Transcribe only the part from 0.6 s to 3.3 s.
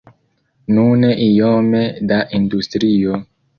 Nune iome da industrio.